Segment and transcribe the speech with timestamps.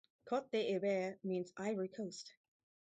[0.25, 2.33] Cote d'Ivoire means ivory coast.